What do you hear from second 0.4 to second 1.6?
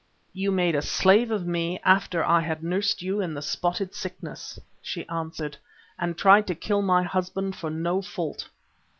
made a slave of